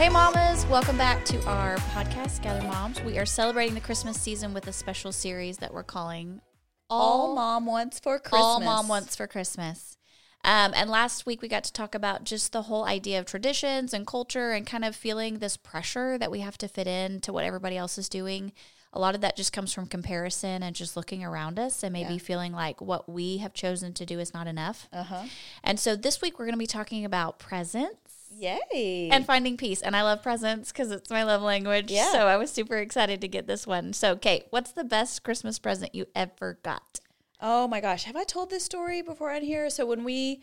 [0.00, 3.02] Hey, mamas, welcome back to our podcast, Gather Moms.
[3.02, 6.40] We are celebrating the Christmas season with a special series that we're calling
[6.88, 8.40] All Mom Wants for Christmas.
[8.40, 9.98] All Mom Wants for Christmas.
[10.42, 13.92] Um, and last week we got to talk about just the whole idea of traditions
[13.92, 17.30] and culture and kind of feeling this pressure that we have to fit in to
[17.30, 18.54] what everybody else is doing.
[18.94, 22.14] A lot of that just comes from comparison and just looking around us and maybe
[22.14, 22.20] Yeah.
[22.20, 24.88] feeling like what we have chosen to do is not enough.
[24.94, 25.26] Uh-huh.
[25.62, 27.99] And so this week we're going to be talking about presents
[28.30, 29.08] Yay.
[29.10, 29.82] and finding peace.
[29.82, 31.90] And I love presents because it's my love language.
[31.90, 32.12] Yeah.
[32.12, 33.92] So I was super excited to get this one.
[33.92, 37.00] So, Kate, what's the best Christmas present you ever got?
[37.42, 39.70] Oh my gosh, have I told this story before on here?
[39.70, 40.42] So when we,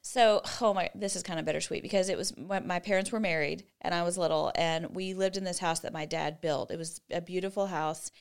[0.00, 3.18] so oh my, this is kind of bittersweet because it was when my parents were
[3.18, 6.70] married and I was little, and we lived in this house that my dad built.
[6.70, 8.12] It was a beautiful house,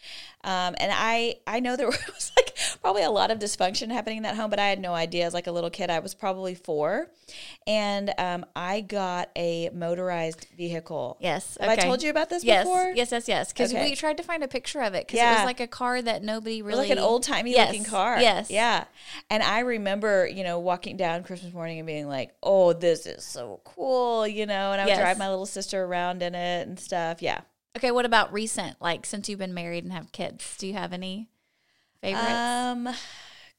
[0.43, 2.54] um, and I I know there was like
[2.85, 5.25] probably a lot of dysfunction happening in that home, but I had no idea.
[5.25, 7.09] As like a little kid, I was probably four,
[7.65, 11.17] and um, I got a motorized vehicle.
[11.19, 11.57] Yes.
[11.59, 12.93] Have I told you about this yes, before?
[12.95, 13.51] Yes, yes, yes.
[13.51, 13.89] Because Okay.
[13.89, 16.23] we tried to find a picture of it because it was like a car that
[16.23, 18.21] nobody really like an old timey Yes, looking car.
[18.21, 18.51] Yes.
[18.51, 18.85] Yeah.
[19.31, 23.23] And I remember, you know, walking down Christmas morning and being like, oh, this is
[23.23, 24.99] so cool, you know, and I would Yes.
[24.99, 27.23] drive my little sister around in it and stuff.
[27.23, 27.41] Yeah.
[27.75, 27.89] Okay.
[27.89, 28.79] What about recent?
[28.79, 31.29] Like since you've been married and have kids, do you have any
[32.13, 32.31] favorites?
[32.31, 32.83] Um,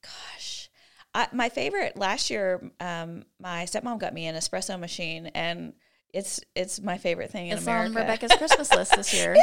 [0.02, 0.70] gosh.
[1.14, 5.72] I, my favorite last year, um, my stepmom got me an espresso machine and
[6.12, 7.90] it's it's my favorite thing in it's America.
[7.90, 9.36] on Rebecca's Christmas list this year.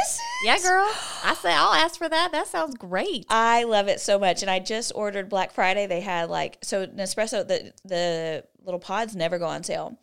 [0.44, 0.90] Yeah, girl.
[1.22, 2.32] I say I'll ask for that.
[2.32, 3.26] That sounds great.
[3.28, 5.86] I love it so much, and I just ordered Black Friday.
[5.86, 9.98] They had like so Nespresso the the little pods never go on sale,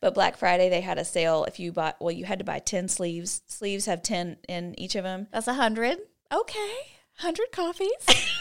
[0.00, 1.44] but Black Friday they had a sale.
[1.44, 3.42] If you bought, well, you had to buy ten sleeves.
[3.46, 5.98] Sleeves have ten in each of them, That's a hundred.
[6.32, 6.72] Okay.
[7.18, 7.90] Hundred coffees.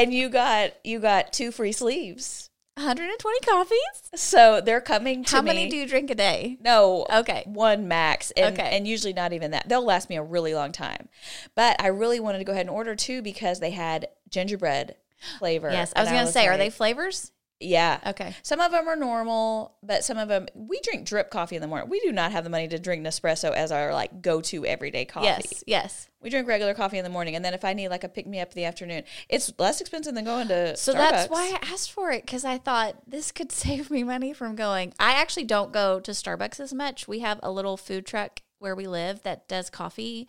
[0.00, 2.48] and you got you got two free sleeves.
[2.76, 3.78] 120 coffees.
[4.14, 5.46] So they're coming to How me.
[5.48, 6.56] many do you drink a day?
[6.62, 7.42] No, Okay.
[7.46, 8.70] one max, and, Okay.
[8.74, 9.68] and usually not even that.
[9.68, 11.08] They'll last me a really long time.
[11.54, 14.96] But I really wanted to go ahead and order two because they had gingerbread
[15.38, 15.70] flavor.
[15.70, 15.92] Yes.
[15.94, 17.32] I was going to say, are they flavors?
[17.60, 18.00] Yeah.
[18.06, 18.34] Okay.
[18.42, 21.68] Some of them are normal, but some of them we drink drip coffee in the
[21.68, 21.90] morning.
[21.90, 25.04] We do not have the money to drink Nespresso as our like go to everyday
[25.04, 25.26] coffee.
[25.26, 25.64] Yes.
[25.66, 26.08] Yes.
[26.22, 28.26] We drink regular coffee in the morning, and then if I need like a pick
[28.26, 30.96] me up in the afternoon, it's less expensive than going to So Starbucks.
[31.10, 34.56] that's why I asked for it because I thought this could save me money from
[34.56, 34.92] going.
[34.98, 37.06] I actually don't go to Starbucks as much.
[37.06, 40.28] We have a little food truck where we live that does coffee,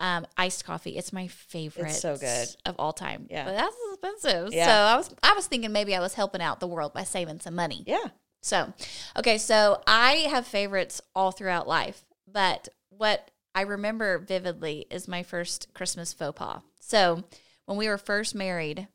[0.00, 0.96] um, iced coffee.
[0.96, 1.90] It's my favorite.
[1.90, 2.48] It's so good.
[2.66, 3.26] of all time.
[3.30, 3.44] Yeah.
[3.44, 4.52] but that's expensive.
[4.52, 4.66] Yeah.
[4.66, 7.40] So I was I was thinking maybe I was helping out the world by saving
[7.40, 7.84] some money.
[7.86, 8.06] Yeah.
[8.42, 8.72] So,
[9.18, 15.22] okay, so I have favorites all throughout life, but what I remember vividly is my
[15.22, 16.62] first Christmas faux pas.
[16.80, 17.22] So,
[17.66, 18.88] when we were first married,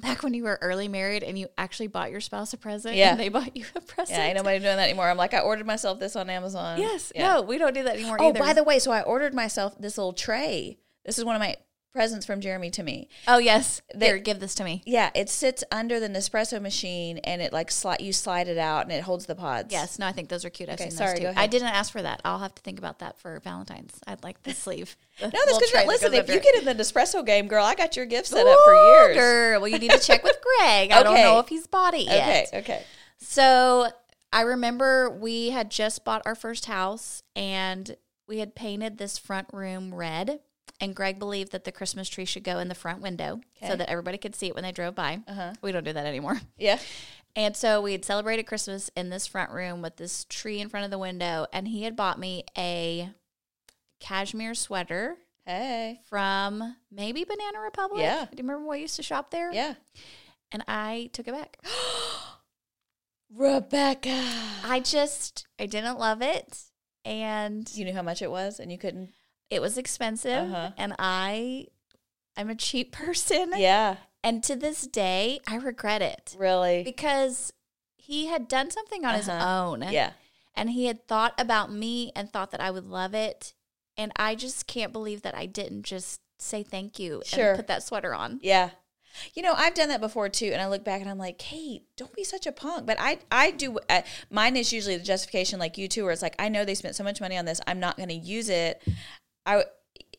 [0.00, 3.12] back when you were early married and you actually bought your spouse a present Yeah.
[3.12, 4.18] and they bought you a present.
[4.18, 5.08] Yeah, ain't nobody doing that anymore.
[5.08, 6.80] I'm like, I ordered myself this on Amazon.
[6.80, 7.34] Yes, Yeah.
[7.34, 8.40] no, we don't do that anymore Oh, either.
[8.40, 10.78] by the way, so I ordered myself this little tray.
[11.04, 11.56] This is one of my
[11.94, 13.08] presents from Jeremy to me.
[13.28, 13.80] oh, yes.
[13.94, 14.82] They- Here, give this to me.
[14.84, 18.82] Yeah, it sits under the Nespresso machine, and it like slide you slide it out,
[18.82, 19.72] and it holds the pods.
[19.72, 20.68] Yes, no, I think those are cute.
[20.68, 21.40] I've Okay, seen sorry, those too.
[21.40, 22.20] I didn't ask for that.
[22.24, 23.98] I'll have to think about that for Valentine's.
[24.06, 24.96] I'd like the sleeve.
[25.22, 26.12] No, that's because listen.
[26.12, 28.74] If you get in the Nespresso game, girl, I got your gift set up for
[28.74, 29.16] years.
[29.16, 30.90] Girl, well, you need to check with Greg.
[30.90, 32.82] I don't know if he's bought it Okay, okay.
[33.18, 33.86] So
[34.32, 39.46] I remember we had just bought our first house and we had painted this front
[39.52, 40.40] room red.
[40.80, 43.68] And Greg believed that the Christmas tree should go in the front window Okay.
[43.68, 45.20] so that everybody could see it when they drove by.
[45.26, 45.52] Uh-huh.
[45.62, 46.40] We don't do that anymore.
[46.58, 46.78] Yeah.
[47.36, 50.84] And so we had celebrated Christmas in this front room with this tree in front
[50.84, 51.46] of the window.
[51.52, 53.10] And he had bought me a
[54.00, 55.16] cashmere sweater
[55.46, 56.00] Hey.
[56.08, 58.00] from maybe Banana Republic.
[58.02, 58.24] Yeah.
[58.24, 59.52] Do you remember when I used to shop there?
[59.52, 59.74] Yeah.
[60.52, 61.58] And I took it back.
[63.34, 64.22] Rebecca.
[64.64, 66.58] I just I didn't love it
[67.04, 69.10] and You knew how much it was, and you couldn't.
[69.50, 70.70] It was expensive Uh-huh.
[70.76, 71.66] and I
[72.36, 73.96] I'm a cheap person Yeah.
[74.22, 76.82] and to this day I regret it Really.
[76.82, 77.52] because
[77.96, 79.66] he had done something on his Uh-huh.
[79.70, 80.12] own Yeah.
[80.54, 83.54] and he had thought about me and thought that I would love it
[83.96, 87.50] and I just can't believe that I didn't just say thank you Sure.
[87.50, 88.40] and put that sweater on.
[88.42, 88.70] Yeah.
[89.34, 91.84] You know, I've done that before too, and I look back and I'm like, Kate,
[91.96, 92.84] don't be such a punk.
[92.84, 93.78] But I, I do.
[93.88, 96.74] Uh, mine is usually the justification, like you too, where it's like, I know they
[96.74, 98.82] spent so much money on this, I'm not going to use it.
[99.46, 99.64] I,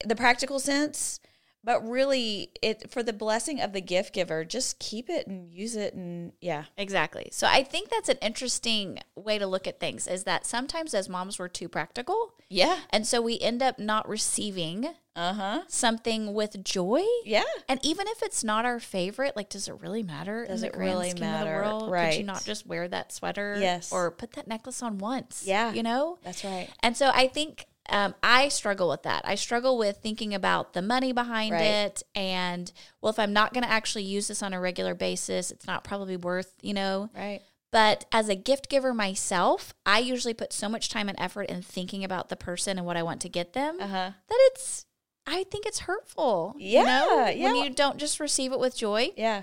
[0.06, 1.20] the practical sense,
[1.64, 5.76] but really, it for the blessing of the gift giver, just keep it and use
[5.76, 7.30] it, and yeah, Exactly.
[7.32, 11.10] So I think that's an interesting way to look at things is that sometimes as
[11.10, 12.34] moms we're too practical.
[12.50, 17.02] yeah, And so we end up not receiving uh huh, something with joy.
[17.24, 20.46] yeah, And even if it's not our favorite, like, does it really matter?
[20.46, 21.64] Does it really matter?
[21.64, 21.92] World?
[21.92, 23.58] Could you not just wear that sweater?
[23.60, 23.92] Yes.
[23.92, 25.44] Or put that necklace on once?
[25.48, 25.74] Yeah.
[25.74, 26.20] You know?
[26.24, 26.70] that's right.
[26.84, 29.22] And so I think um, I struggle with that.
[29.26, 31.62] I struggle with thinking about the money behind Right.
[31.64, 32.04] it.
[32.16, 32.72] And,
[33.02, 35.84] well, if I'm not going to actually use this on a regular basis, it's not
[35.84, 37.42] probably worth, you know, Right.
[37.72, 41.62] but as a gift giver myself, I usually put so much time and effort in
[41.62, 44.12] thinking about the person and what I want to get them Uh huh.
[44.28, 44.86] that it's
[45.28, 46.54] I think it's hurtful.
[46.58, 47.46] you know, Yeah, yeah.
[47.46, 49.10] When you don't just receive it with joy.
[49.18, 49.42] Yeah.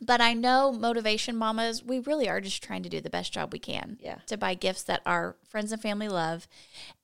[0.00, 3.52] But I know motivation mamas, we really are just trying to do the best job
[3.52, 3.98] we can.
[4.00, 4.18] Yeah.
[4.26, 6.48] To buy gifts that our friends and family love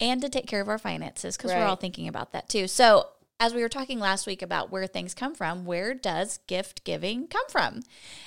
[0.01, 2.67] and to take care of our finances because we're all thinking about that too.
[2.67, 3.09] So
[3.41, 7.29] as we were talking last week about where things come from, where does gift giving
[7.29, 7.83] come from?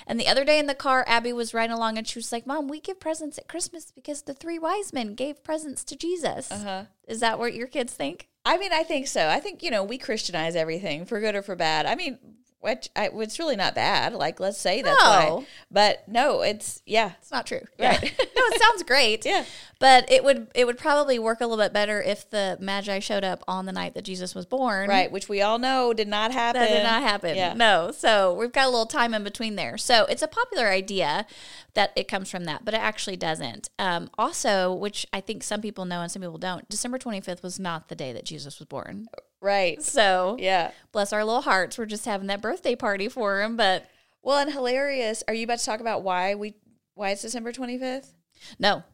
[0.06, 2.46] And the other day in the car, Abby was riding along and she was like,
[2.46, 6.50] Mom, we give presents at Christmas because the three wise men gave presents to Jesus.
[6.50, 6.84] Uh-huh.
[7.06, 8.28] Is that what your kids think?
[8.44, 9.28] I mean, I think so.
[9.28, 11.86] I think you know we Christianize everything for good or for bad.
[11.86, 12.18] I mean,
[12.62, 14.14] which I, it's really not bad.
[14.14, 15.08] Like, let's say that's No.
[15.08, 15.46] why.
[15.70, 17.60] But no, it's yeah, It's not true.
[17.78, 18.02] Right.
[18.02, 18.10] Yeah.
[18.18, 19.24] no, it sounds great.
[19.32, 19.44] Yeah.
[19.78, 23.24] But it would it would probably work a little bit better if the Magi showed
[23.24, 24.88] up on the night that Jesus was born.
[24.88, 25.10] right.
[25.10, 26.60] Which we all know did not happen.
[26.60, 27.34] That did not happen.
[27.36, 27.54] Yeah.
[27.54, 27.90] No.
[27.90, 29.76] So we've got a little time in between there.
[29.76, 31.26] So it's a popular idea
[31.74, 33.70] that it comes from that, but it actually doesn't.
[33.80, 37.58] Um, also, which I think some people know and some people don't, December 25th was
[37.58, 39.08] not the day that Jesus was born.
[39.42, 39.82] Right.
[39.82, 40.70] So Yeah.
[40.92, 41.76] bless our little hearts.
[41.76, 43.56] We're just having that birthday party for him.
[43.56, 43.86] But
[44.22, 45.24] Well, and hilarious.
[45.26, 46.54] Are you about to talk about why we
[46.94, 48.14] why it's December twenty fifth?
[48.58, 48.84] no,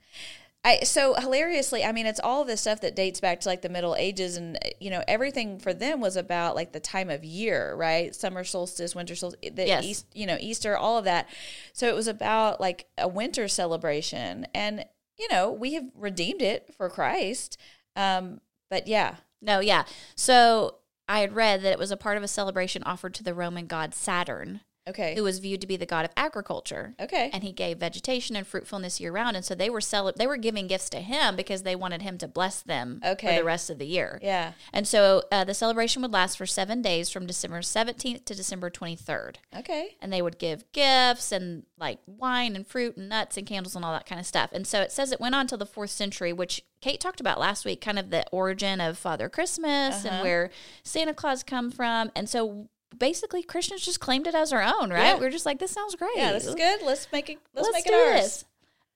[0.65, 3.69] I so hilariously, I mean, it's all this stuff that dates back to like the
[3.69, 7.75] Middle Ages, and you know, everything for them was about like the time of year,
[7.75, 8.15] right?
[8.15, 9.85] Summer solstice, winter solstice, the Yes.
[9.85, 11.29] East, you know, Easter, all of that.
[11.75, 14.85] So it was about like a winter celebration, and
[15.19, 17.59] you know, we have redeemed it for Christ.
[17.97, 18.41] Um,
[18.71, 19.85] but yeah, No, yeah.
[20.15, 20.77] So
[21.09, 23.67] I had read that it was a part of a celebration offered to the Roman
[23.67, 26.95] god Saturn, okay, who was viewed to be the god of agriculture.
[27.01, 30.27] okay, And he gave vegetation and fruitfulness year round, and so they were cele- they
[30.27, 33.29] were giving gifts to him because they wanted him to bless them Okay.
[33.29, 34.19] for the rest of the year.
[34.23, 38.35] yeah, And so uh, the celebration would last for seven days, from December seventeenth to
[38.35, 43.09] December twenty third okay, and they would give gifts and like wine and fruit and
[43.09, 44.51] nuts and candles and all that kind of stuff.
[44.53, 47.39] And so it says it went on till the fourth century, which Kate talked about
[47.41, 50.09] last week, kind of the origin of Father Christmas Uh-huh.
[50.15, 50.51] and where
[50.83, 52.11] Santa Claus come from.
[52.17, 55.15] And so basically Christians just claimed it as our own, right?
[55.15, 55.19] Yeah.
[55.19, 56.11] We're just like, this sounds great.
[56.17, 56.33] yeah.
[56.33, 56.83] This is good.
[56.83, 57.39] Let's make it.
[57.55, 58.21] Let's, make it do ours.
[58.23, 58.45] this.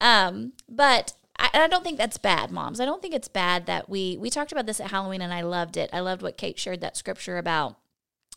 [0.01, 2.81] Um, but I, I don't think that's bad, moms.
[2.81, 5.43] I don't think it's bad that we we talked about this at Halloween, and I
[5.43, 5.91] loved it.
[5.93, 7.77] I loved what Kate shared that scripture about.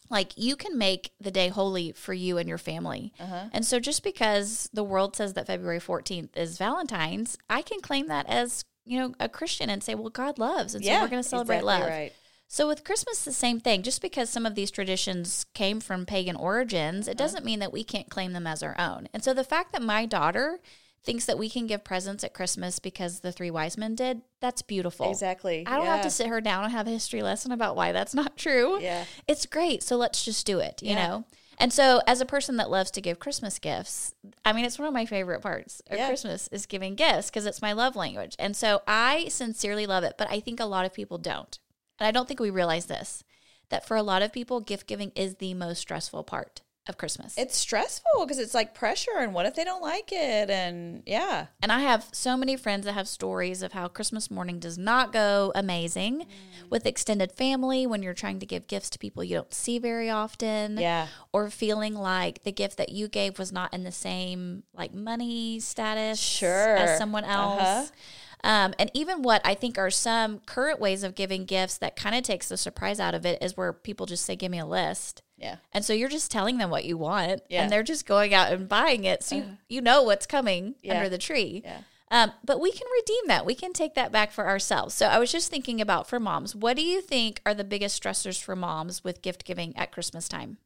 [0.09, 3.45] Like you can make the day holy for you and your family, Uh-huh.
[3.51, 8.07] and so just because the world says that February fourteenth is Valentine's, I can claim
[8.09, 11.23] that as you know a Christian and say, well, God loves, and so we're going
[11.23, 11.89] to celebrate exactly love.
[11.89, 12.13] Right.
[12.47, 13.81] So with Christmas, the same thing.
[13.81, 17.17] Just because some of these traditions came from pagan origins, it mm-hmm.
[17.17, 19.07] doesn't mean that we can't claim them as our own.
[19.13, 20.59] And so the fact that my daughter
[21.03, 24.61] thinks that we can give presents at Christmas because the three wise men did, that's
[24.61, 25.09] beautiful.
[25.09, 25.63] Exactly.
[25.67, 28.15] I don't have to sit her down and have a history lesson about why that's
[28.15, 28.81] not true.
[28.81, 29.05] Yeah.
[29.27, 29.83] It's great.
[29.83, 31.25] So let's just do it, you know?
[31.57, 34.89] And so, as a person that loves to give Christmas gifts, I mean, it's one
[34.89, 36.07] of my favorite parts of Yeah.
[36.07, 38.35] Christmas is giving gifts because it's my love language.
[38.37, 41.57] And so, I sincerely love it, but I think a lot of people don't.
[41.99, 43.23] And I don't think we realize this
[43.69, 47.33] that for a lot of people, gift giving is the most stressful part of Christmas.
[47.35, 50.51] It's stressful because it's like pressure, and what if they don't like it?
[50.51, 54.59] And yeah, And I have so many friends that have stories of how Christmas morning
[54.59, 56.69] does not go amazing Mm.
[56.69, 60.11] with extended family when you're trying to give gifts to people you don't see very
[60.11, 60.77] often.
[60.77, 61.07] Yeah.
[61.33, 65.59] Or feeling like the gift that you gave was not in the same like money
[65.59, 66.75] status Sure.
[66.77, 67.61] as someone else.
[67.61, 67.85] Uh-huh.
[68.45, 72.15] Um, and even what I think are some current ways of giving gifts that kind
[72.15, 74.65] of takes the surprise out of it is where people just say, Give me a
[74.65, 75.23] list.
[75.35, 77.63] yeah, And so you're just telling them what you want, Yeah.
[77.63, 79.23] and they're just going out and buying it.
[79.23, 80.95] So you, you know what's coming Yeah.
[80.97, 81.63] under the tree.
[81.65, 81.79] yeah.
[82.11, 83.47] Um, but we can redeem that.
[83.47, 84.93] We can take that back for ourselves.
[84.93, 88.01] So I was just thinking about for moms, what do you think are the biggest
[88.01, 90.59] stressors for moms with gift giving at Christmas time?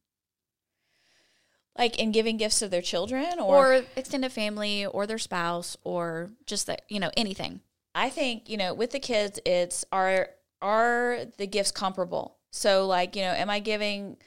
[1.78, 6.32] Like in giving gifts to their children, or, Or extended family or their spouse or
[6.46, 7.62] just that, you know, anything.
[7.96, 10.30] I think you know, with the kids, it's are
[10.62, 12.38] are the gifts comparable?
[12.52, 14.18] So like you know, am I giving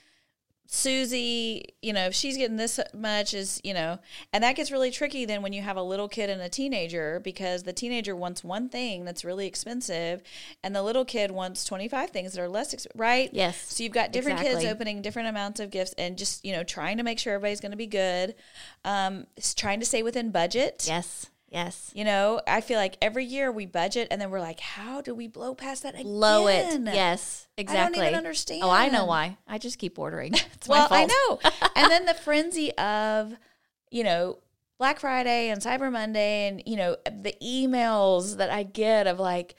[0.75, 3.99] Susie, you know, if she's getting this much is, you know,
[4.33, 7.21] and that gets really tricky then when you have a little kid and a teenager
[7.21, 10.23] because the teenager wants one thing that's really expensive
[10.65, 13.29] and the little kid wants 25 things that are less expensive, right?
[13.35, 16.65] Yes, So you've got different kids opening different amounts of gifts and just, you know,
[16.65, 18.35] trying to make sure everybody's going to be good.
[18.83, 20.87] Um, trying to stay within budget.
[20.89, 21.91] yes, yes.
[21.95, 25.15] You know, I feel like every year we budget and then we're like, how do
[25.15, 26.05] we blow past that again?
[26.05, 26.81] Blow it.
[26.83, 27.99] Yes, Exactly.
[27.99, 28.63] I don't even understand.
[28.65, 29.37] Oh, I know why.
[29.47, 30.35] I just keep ordering.
[30.55, 31.41] It's my well, I know.
[31.77, 33.35] and then the frenzy of,
[33.91, 34.39] you know,
[34.79, 39.55] Black Friday and Cyber Monday and, you know, the emails that I get of like,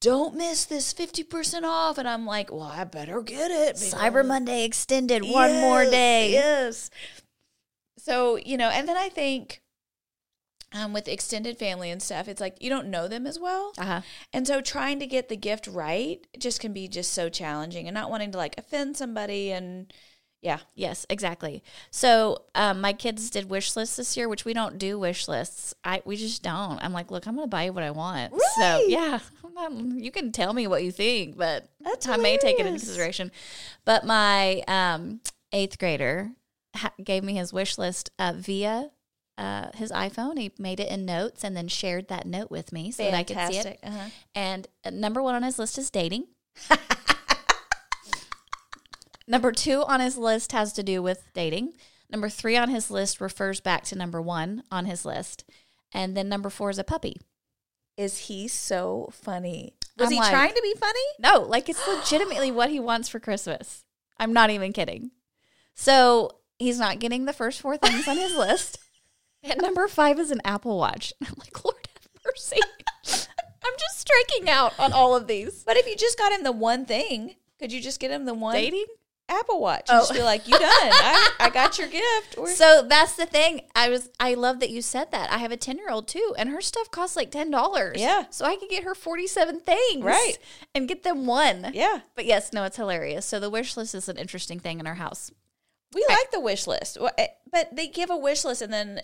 [0.00, 1.98] don't miss this 50% off.
[1.98, 3.76] And I'm like, well, I better get it.
[3.76, 6.32] Cyber Monday extended one more day.
[6.32, 6.90] Yes.
[7.98, 9.62] So, you know, and then I think
[10.72, 13.72] um, with extended family and stuff, it's like you don't know them as well.
[13.78, 14.00] Uh-huh.
[14.32, 17.94] And so trying to get the gift right just can be just so challenging and
[17.94, 19.92] not wanting to like offend somebody and
[20.42, 20.60] yeah.
[20.74, 21.62] Yes, exactly.
[21.90, 25.74] So um, my kids did wish lists this year, which we don't do wish lists.
[25.84, 26.82] I we just don't.
[26.82, 28.32] I'm like, look, I'm going to buy you what I want.
[28.56, 29.18] So yeah,
[29.54, 32.78] not- you can tell me what you think, but That's I may take it into
[32.78, 33.30] consideration.
[33.84, 35.20] But my um,
[35.52, 36.30] eighth grader
[36.74, 38.90] ha- gave me his wish list uh, via.
[39.40, 42.90] Uh, his iPhone, he made it in notes and then shared that note with me
[42.92, 43.78] so that I could see it.
[43.82, 44.08] Uh-huh.
[44.34, 46.26] And uh, number one on his list is dating.
[49.26, 51.72] number two on his list has to do with dating.
[52.10, 55.44] Number three on his list refers back to number one on his list.
[55.92, 57.16] And then number four is a puppy.
[57.96, 59.74] Is he so funny?
[59.98, 61.00] Was I'm he like- trying to be funny?
[61.18, 63.84] No, like it's legitimately what he wants for Christmas.
[64.18, 65.12] I'm not even kidding.
[65.74, 68.78] So he's not getting the first four things on his list.
[69.42, 71.12] And number five is an Apple Watch.
[71.22, 72.58] I'm like, Lord have mercy.
[73.64, 75.64] I'm just striking out on all of these.
[75.64, 78.34] But if you just got him the one thing, could you just get him the
[78.34, 78.86] one Dating?
[79.28, 79.86] Apple Watch?
[79.88, 79.98] Oh.
[79.98, 80.62] And just be like, you done.
[80.64, 82.36] I, I got your gift.
[82.48, 83.62] So that's the thing.
[83.76, 85.30] I was I love that you said that.
[85.32, 87.96] I have a 10-year-old too and her stuff costs like $10.
[87.96, 88.24] Yeah.
[88.30, 90.04] So I could get her 47 things.
[90.04, 90.36] Right.
[90.74, 91.70] And get them one.
[91.74, 92.00] yeah.
[92.14, 93.24] But yes, no, it's hilarious.
[93.24, 95.30] So the wish list is an interesting thing in our house.
[95.92, 99.00] We like the wish list, eh, but they give a wish list and then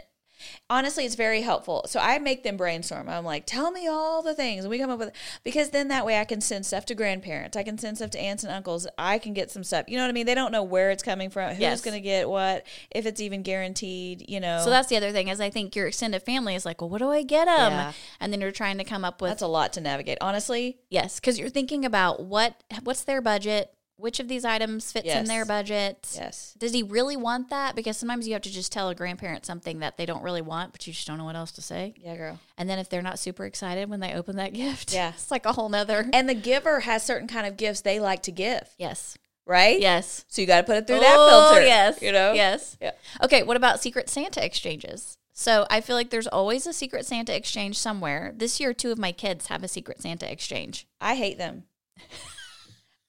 [0.70, 1.84] honestly, it's very helpful.
[1.88, 3.08] So I make them brainstorm.
[3.08, 4.64] I'm like, tell me all the things.
[4.64, 5.12] And we come up with,
[5.44, 7.56] because then that way I can send stuff to grandparents.
[7.56, 8.86] I can send stuff to aunts and uncles.
[8.98, 9.86] I can get some stuff.
[9.88, 10.26] You know what I mean?
[10.26, 11.80] They don't know where it's coming from, who's Yes.
[11.80, 14.60] going to get what, if it's even guaranteed, you know.
[14.62, 16.98] So that's the other thing is I think your extended family is like, well, what
[16.98, 17.72] do I get them?
[17.72, 17.92] Yeah.
[18.20, 20.18] And then you're trying to come up with that's a lot to navigate.
[20.20, 25.08] Honestly, yes, because you're thinking about what what's their budget, which of these items fits
[25.08, 26.06] in their budget.
[26.14, 26.54] yes.
[26.58, 27.74] Does he really want that?
[27.74, 30.72] Because sometimes you have to just tell a grandparent something that they don't really want,
[30.72, 31.94] but you just don't know what else to say.
[31.96, 32.38] Yeah, girl.
[32.58, 35.10] And then if they're not super excited when they open that gift, Yeah.
[35.14, 36.08] it's like a whole nother.
[36.12, 39.16] And the giver has certain kind of gifts they like to give, Yes.
[39.46, 39.80] right?
[39.80, 40.24] Yes.
[40.28, 41.66] So you got to put it through that Oh, filter.
[41.66, 42.02] Yes.
[42.02, 42.32] You know?
[42.32, 42.76] Yes.
[42.80, 42.92] Yeah.
[43.22, 43.42] Okay.
[43.44, 45.16] What about Secret Santa exchanges?
[45.32, 48.32] So I feel like there's always a Secret Santa exchange somewhere.
[48.34, 50.86] This year, two of my kids have a Secret Santa exchange.
[51.00, 51.64] I hate them.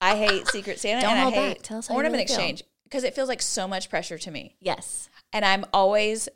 [0.01, 1.63] I hate Secret Santa Don't and I hold hate back.
[1.63, 2.35] Tell us how you ornament really feel.
[2.37, 4.55] exchange because it feels like so much pressure to me.
[4.59, 5.09] Yes.
[5.33, 6.29] And I'm always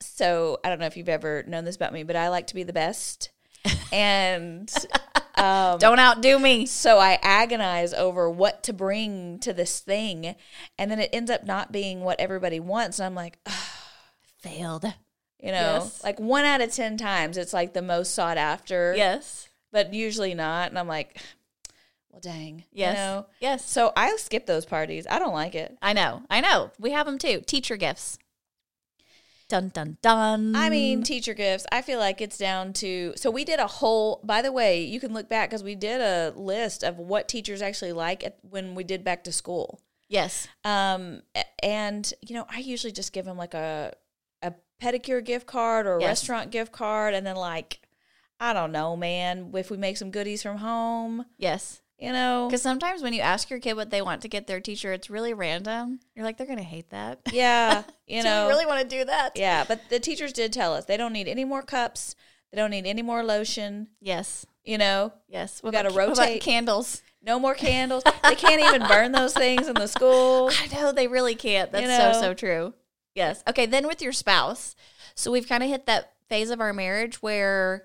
[0.00, 2.54] so I don't know if you've ever known this about me, but I like to
[2.54, 3.30] be the best.
[3.92, 4.72] And
[5.36, 6.66] um, Don't outdo me.
[6.66, 10.34] so I agonize over what to bring to this thing,
[10.78, 12.98] and then it ends up not being what everybody wants.
[12.98, 13.52] And I'm like, ugh,
[14.40, 14.84] Failed.
[15.40, 16.02] you know, Yes.
[16.04, 18.94] like one out of ten times, it's like the most sought after.
[18.96, 19.48] Yes.
[19.72, 20.68] but usually not.
[20.70, 21.20] And I'm like,
[22.10, 22.64] well, dang.
[22.72, 22.92] Yes.
[22.96, 23.26] You know?
[23.40, 23.64] Yes.
[23.68, 25.06] So I skip those parties.
[25.08, 25.76] I don't like it.
[25.82, 26.22] I know.
[26.30, 26.70] I know.
[26.78, 27.42] We have them too.
[27.46, 28.18] Teacher gifts.
[29.48, 30.54] Dun dun dun.
[30.54, 33.14] I mean, teacher gifts, I feel like it's down to.
[33.16, 36.02] So we did a whole, by the way, you can look back because we did
[36.02, 39.80] a list of what teachers actually like at, when we did back to school.
[40.08, 40.48] yes.
[40.64, 41.22] Um,
[41.62, 43.94] and, you know, I usually just give them like a,
[44.42, 46.08] a pedicure gift card or a Yes.
[46.08, 47.14] restaurant gift card.
[47.14, 47.80] And then, like,
[48.38, 51.80] I don't know, man, if we make some goodies from home, Yes.
[51.98, 52.46] You know.
[52.48, 55.10] Because sometimes when you ask your kid what they want to get their teacher, it's
[55.10, 56.00] really random.
[56.14, 57.20] You're like, they're gonna hate that.
[57.32, 57.82] Yeah.
[58.10, 59.32] You know, you really want to do that?
[59.36, 62.14] Yeah, but the teachers did tell us they don't need any more cups.
[62.50, 63.88] They don't need any more lotion.
[64.00, 64.46] Yes.
[64.64, 65.62] You know, Yes.
[65.62, 66.40] We gotta about- what about rotate.
[66.42, 67.02] candles.
[67.22, 68.02] no more candles.
[68.22, 70.50] they can't even burn those things in the school.
[70.58, 71.70] I know they really can't.
[71.70, 72.12] That's You know?
[72.14, 72.72] so so true.
[73.14, 73.42] Yes.
[73.46, 73.66] Okay.
[73.66, 74.74] Then with your spouse,
[75.14, 77.84] so we've kind of hit that phase of our marriage where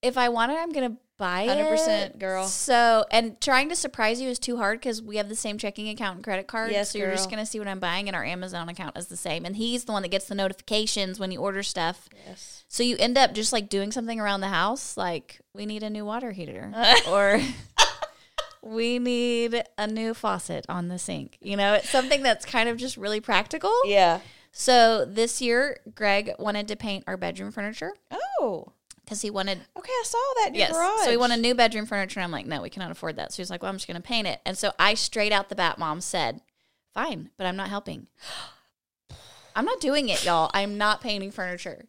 [0.00, 2.46] if I want it, I'm gonna buy 100%, girl.
[2.46, 5.88] So and trying to surprise you is too hard because we have the same checking
[5.88, 6.72] account and credit card.
[6.72, 9.16] Yes, so you're just gonna see what I'm buying, and our Amazon account is the
[9.16, 9.44] same.
[9.44, 12.08] And he's the one that gets the notifications when you order stuff.
[12.26, 12.64] Yes.
[12.66, 15.90] So you end up just like doing something around the house, like we need a
[15.90, 16.72] new water heater,
[17.08, 17.40] or
[18.60, 21.38] we need a new faucet on the sink.
[21.40, 23.72] You know, it's something that's kind of just really practical.
[23.84, 24.20] Yeah.
[24.50, 27.92] So this year, Greg wanted to paint our bedroom furniture
[28.40, 28.72] Oh.
[29.04, 30.72] Because he wanted Okay, I saw that yes.
[30.72, 31.04] garage.
[31.04, 32.20] So we wanted new bedroom furniture.
[32.20, 33.32] I'm like, no, we cannot afford that.
[33.32, 34.40] So he's like, well, I'm just going to paint it.
[34.46, 36.40] And so I straight out the bat, mom said,
[36.94, 38.06] fine, but I'm not helping.
[39.54, 40.50] I'm not doing it, y'all.
[40.54, 41.84] I'm not painting furniture.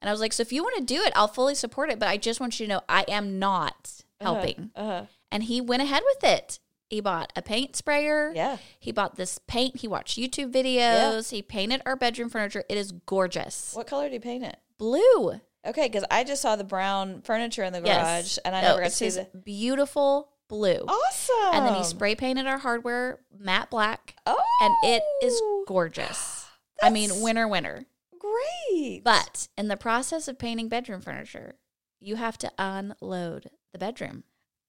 [0.00, 1.98] And I was like, so if you want to do it, I'll fully support it.
[1.98, 4.70] But I just want you to know I am not helping.
[4.74, 5.04] Uh-huh.
[5.30, 6.58] And he went ahead with it.
[6.90, 8.32] He bought a paint sprayer.
[8.34, 8.58] Yeah.
[8.78, 9.78] He bought this paint.
[9.78, 11.30] He watched YouTube videos.
[11.30, 12.64] He painted our bedroom furniture.
[12.68, 13.72] It is gorgeous.
[13.74, 14.56] What color did he paint it?
[14.76, 15.40] Blue.
[15.66, 18.38] Okay, because I just saw the brown furniture in the garage, Yes.
[18.44, 19.28] and I No, never got to see the.
[19.44, 20.84] beautiful blue.
[20.86, 21.54] Awesome.
[21.54, 24.14] And then he spray painted our hardware matte black.
[24.26, 26.46] Oh, And it is gorgeous.
[26.82, 27.86] I mean, winner, winner.
[28.18, 29.02] great.
[29.04, 31.54] But in the process of painting bedroom furniture,
[32.00, 34.24] you have to unload the bedroom.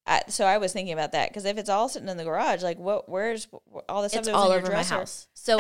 [0.08, 2.62] I, so I was thinking about that because if it's all sitting in the garage,
[2.62, 3.10] like what?
[3.10, 5.28] Where's wh- all the stuff It's all in your over my house.
[5.34, 5.60] So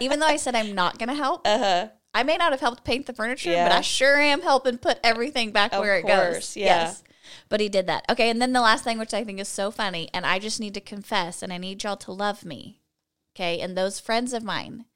[0.00, 1.88] even though I said I'm not going to help, Uh huh.
[2.16, 5.52] I may not have helped paint the furniture, but I sure am helping put everything
[5.52, 6.56] back Of where it course, goes.
[6.56, 6.94] yeah.
[7.50, 8.06] But he did that.
[8.08, 10.58] Okay, and then the last thing, which I think is so funny, and I just
[10.58, 12.80] need to confess, and I need y'all to love me.
[13.34, 14.86] Okay, and those friends of mine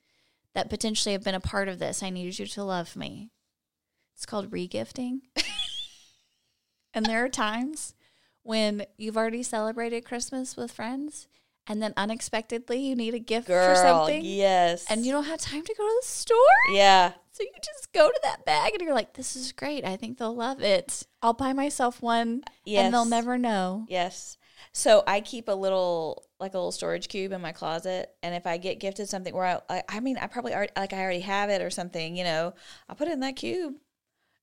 [0.55, 3.29] that potentially have been a part of this, I need you to love me.
[4.17, 5.21] It's called regifting.
[6.95, 7.95] and there are times
[8.43, 11.29] when you've already celebrated Christmas with friends,
[11.67, 14.87] and then unexpectedly you need a gift for something, yes.
[14.90, 16.37] and you don't have time to go to the store.
[16.73, 17.12] yeah.
[17.33, 19.85] So you just go to that bag and you're like, this is great.
[19.85, 21.07] I think they'll love it.
[21.23, 23.87] I'll buy myself one and they'll never know.
[23.88, 24.37] Yes.
[24.73, 28.47] So I keep a little like a little storage cube in my closet, and if
[28.47, 31.21] I get gifted something where I, I, I mean, I probably already like I already
[31.21, 32.55] have it or something, you know,
[32.88, 33.75] I'll put it in that cube,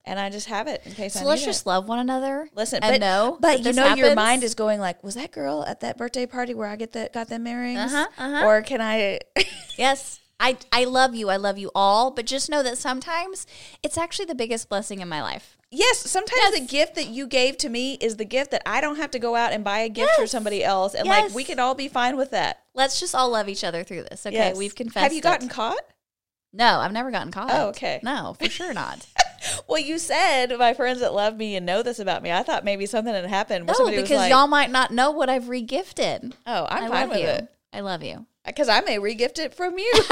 [0.08, 1.46] and I just have it in case So need let's it.
[1.46, 2.50] just love one another.
[2.56, 5.82] Listen, but know but you know your mind is going like, was that girl at
[5.82, 8.46] that birthday party where I get the got them earrings, Uh-huh, uh-huh.
[8.48, 9.20] or can I?
[9.78, 10.20] Yes.
[10.40, 11.30] I, I love you.
[11.30, 12.12] I love you all.
[12.12, 13.48] But just know that sometimes
[13.82, 15.58] it's actually the biggest blessing in my life.
[15.72, 18.98] yes, sometimes the gift that you gave to me is the gift that I don't
[18.98, 21.26] have to go out and buy a gift for somebody else, and Yes.
[21.30, 22.62] like we can all be fine with that.
[22.76, 24.28] Let's just all love each other through this.
[24.28, 24.36] Okay.
[24.36, 24.58] Yes.
[24.58, 25.02] We've confessed.
[25.04, 25.24] Have you it.
[25.24, 25.82] gotten caught?
[26.54, 27.50] No, I've never gotten caught.
[27.52, 28.00] Oh, okay.
[28.04, 29.06] No, for sure not.
[29.68, 32.32] Well, you said my friends that love me and know this about me.
[32.32, 35.12] I thought maybe something had happened no, somebody because was like, y'all might not know
[35.12, 36.34] what I've regifted.
[36.46, 37.28] "Oh, I'm I fine love with you.
[37.28, 38.26] it," I love you.
[38.46, 39.94] because I may regift it from you.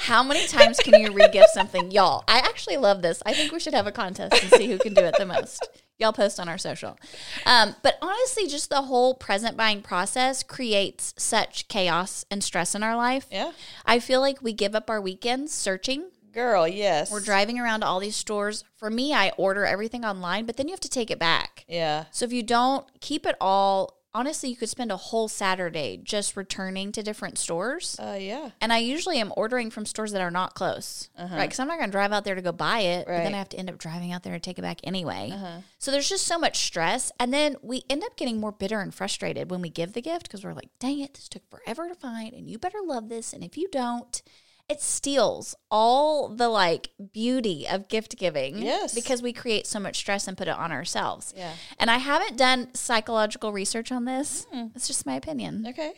[0.00, 1.90] How many times can you regift something?
[1.90, 3.22] Y'all, I actually love this.
[3.26, 5.66] I think we should have a contest and see who can do it the most.
[5.98, 6.96] Y'all post on our social.
[7.44, 12.82] Um, but honestly, just the whole present buying process creates such chaos and stress in
[12.82, 13.26] our life.
[13.30, 13.52] yeah,
[13.84, 16.04] I feel like we give up our weekends searching.
[16.38, 18.64] Girl, yes, We're driving around to all these stores.
[18.76, 21.64] For me, I order everything online, but then you have to take it back.
[21.68, 26.00] yeah, So if you don't keep it all, honestly, you could spend a whole Saturday
[26.02, 27.96] just returning to different stores.
[28.00, 31.42] uh, yeah, And I usually am ordering from stores that are not close, right?
[31.42, 33.34] Because I'm not going to drive out there to go buy it, but then Right.
[33.34, 35.32] I have to end up driving out there and take it back anyway.
[35.78, 38.94] So there's just so much stress, and then we end up getting more bitter and
[38.94, 41.94] frustrated when we give the gift because we're like, "Dang it, this took forever to
[41.94, 44.22] find, and you better love this, and if you don't."
[44.68, 48.58] It steals all the like beauty of gift giving.
[48.58, 48.94] Yes.
[48.94, 51.32] Because we create so much stress and put it on ourselves.
[51.36, 51.52] Yeah.
[51.78, 54.46] And I haven't done psychological research on this.
[54.74, 55.64] It's just my opinion.
[55.68, 55.92] okay,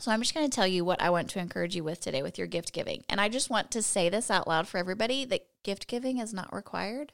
[0.00, 2.22] So I'm just going to tell you what I want to encourage you with today
[2.22, 3.04] with your gift giving.
[3.10, 6.32] And I just want to say this out loud for everybody that gift giving is
[6.32, 7.12] not required.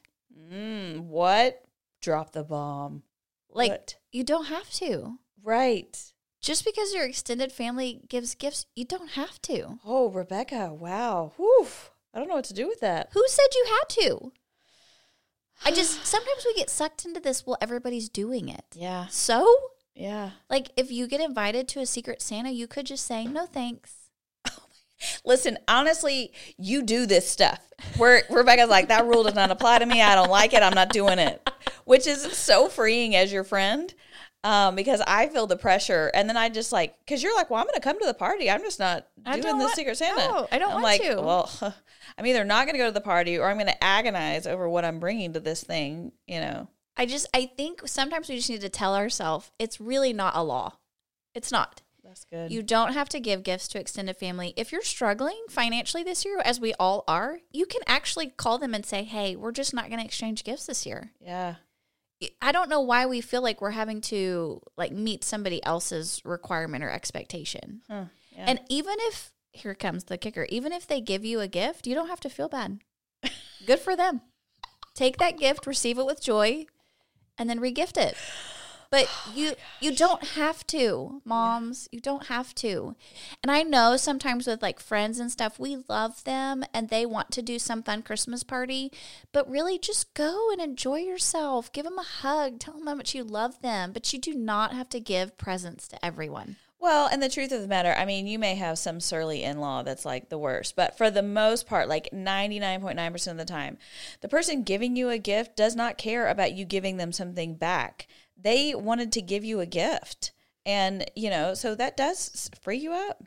[0.53, 1.63] mm, what?
[2.01, 3.03] Drop the bomb,
[3.51, 3.97] Like What?
[4.13, 5.19] you don't have to.
[5.43, 5.99] right?
[6.43, 9.79] Just because your extended family gives gifts, you don't have to.
[9.87, 11.69] Oh, Rebecca, wow, Whew.
[12.13, 13.09] I don't know what to do with that.
[13.13, 14.33] Who said you had to?
[15.65, 18.65] I just sometimes we get sucked into this well everybody's doing it.
[18.75, 19.47] Yeah, So,
[19.95, 20.31] yeah.
[20.51, 23.95] like if you get invited to a secret Santa, you could just say no thanks.
[25.25, 27.61] Listen, honestly, you do this stuff.
[27.97, 30.03] Where Rebecca's like, that rule does not apply to me.
[30.03, 30.63] I don't like it.
[30.63, 31.49] I'm not doing it.
[31.85, 33.93] Which is so freeing as your friend.
[34.45, 37.61] Um, because I feel the pressure, and then I just like, because you're like, well,
[37.61, 38.51] I'm going to come to the party.
[38.51, 40.19] I'm just not I doing the Secret Santa.
[40.19, 41.15] no, I don't I'm want like, to.
[41.17, 41.51] Well,
[42.19, 44.69] I'm either not going to go to the party, or I'm going to agonize over
[44.69, 46.11] what I'm bringing to this thing.
[46.27, 50.13] You know, I just I think sometimes we just need to tell ourselves it's really
[50.13, 50.73] not a law.
[51.37, 51.81] It's not.
[52.03, 52.51] that's good.
[52.51, 54.55] You don't have to give gifts to extended family.
[54.57, 58.75] If you're struggling financially this year, as we all are, you can actually call them
[58.75, 61.13] and say, hey, we're just not going to exchange gifts this year.
[61.21, 61.55] yeah,
[62.41, 66.85] I don't know why we feel like we're having to like meet somebody else's requirement
[66.85, 67.83] or expectation.
[67.89, 68.05] Huh,
[68.37, 68.45] yeah.
[68.47, 71.95] And even if here comes the kicker, even if they give you a gift, you
[71.95, 72.81] don't have to feel bad.
[73.67, 74.23] Good for them.
[74.95, 76.67] Take that gift, receive it with joy,
[77.39, 78.17] and then regift it.
[78.93, 81.89] But you oh you don't have to, moms.
[81.91, 82.95] You don't have to.
[83.43, 87.33] And I know sometimes with like friends and stuff, we love them and they want
[87.33, 88.93] to do some fun Christmas party,
[89.33, 91.73] but really just go and enjoy yourself.
[91.73, 94.73] Give them a hug, tell them how much you love them, but you do not
[94.73, 96.57] have to give presents to everyone.
[96.83, 99.61] Well, and the truth of the matter, I mean, you may have some surly in
[99.61, 103.79] law that's like the worst, but for the most part, like 99.9% of the time,
[104.21, 108.09] the person giving you a gift does not care about you giving them something back.
[108.43, 110.33] They wanted to give you a gift.
[110.65, 113.23] And, you know, so that does free you up.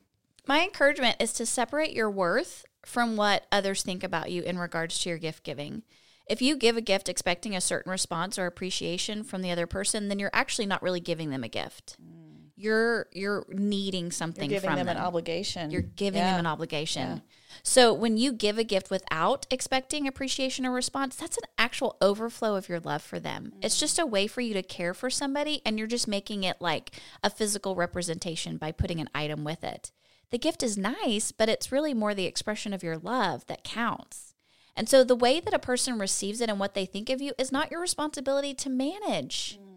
[0.48, 5.00] My encouragement is to separate your worth from what others think about you in regards
[5.00, 5.84] to your gift giving.
[6.28, 10.08] If you give a gift expecting a certain response or appreciation from the other person,
[10.08, 11.98] then you're actually not really giving them a gift.
[12.02, 12.25] Mm
[12.56, 15.72] you're you're needing something you're giving from them, them, an obligation.
[15.72, 16.32] You're giving yeah.
[16.32, 17.10] them an obligation.
[17.10, 17.20] Yeah.
[17.64, 22.56] So when you give a gift without expecting appreciation or response, that's an actual overflow
[22.56, 23.54] of your love for them.
[23.56, 23.66] Mm.
[23.66, 26.58] It's just a way for you to care for somebody and you're just making it
[26.60, 26.92] like
[27.24, 29.92] a physical representation by putting an item with it.
[30.32, 34.34] The gift is nice, but it's really more the expression of your love that counts.
[34.76, 37.34] And so the way that a person receives it and what they think of you
[37.38, 39.58] is not your responsibility to manage.
[39.62, 39.75] Mm.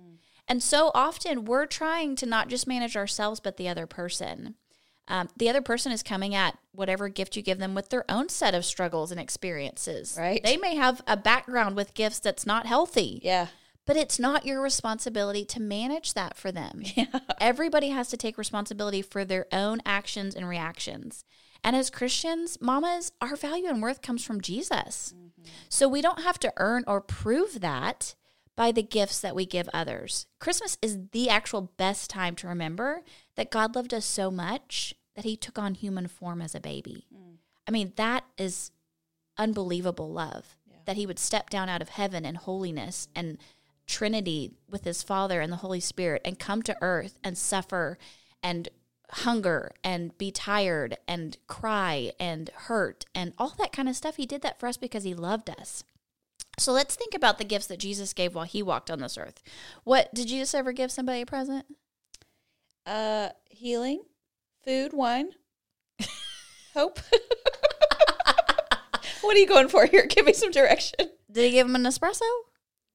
[0.49, 4.55] And so often we're trying to not just manage ourselves, but the other person.
[5.09, 8.29] Um, the other person is coming at whatever gift you give them with their own
[8.29, 10.17] set of struggles and experiences.
[10.19, 10.43] Right.
[10.43, 13.21] They may have a background with gifts that's not healthy.
[13.23, 13.49] Yeah.
[13.87, 16.83] But it's not your responsibility to manage that for them.
[16.95, 17.07] Yeah.
[17.41, 21.25] Everybody has to take responsibility for their own actions and reactions.
[21.65, 25.15] And as Christians, mamas, our value and worth comes from Jesus.
[25.17, 25.49] Mm-hmm.
[25.71, 28.15] So we don't have to earn or prove that
[28.59, 30.27] by the gifts that we give others.
[30.41, 33.05] Christmas is the actual best time to remember
[33.37, 37.07] that God loved us so much that he took on human form as a baby.
[37.15, 37.37] Mm.
[37.69, 38.73] I mean, that is
[39.39, 40.79] unbelievable love yeah.
[40.87, 43.39] that he would step down out of heaven and holiness and
[43.87, 47.97] Trinity with his Father and the Holy Spirit and come to earth and suffer
[48.43, 48.69] and
[49.11, 54.17] hunger and be tired and cry and hurt and all that kind of stuff.
[54.17, 55.85] He did that for us because he loved us.
[56.59, 59.43] So let's think about the gifts that Jesus gave while he walked on this earth.
[59.85, 61.67] What did Jesus ever give somebody a present?
[62.85, 64.03] Uh, healing,
[64.65, 65.31] food, wine,
[66.75, 66.99] hope.
[69.21, 70.07] what are you going for here?
[70.09, 71.11] Give me some direction.
[71.31, 72.23] Did he give him an espresso?